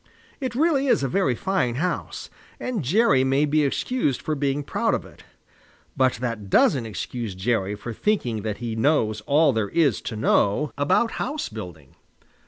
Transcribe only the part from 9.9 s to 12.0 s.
to know about house building.